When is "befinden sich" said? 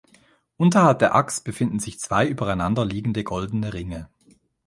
1.43-1.99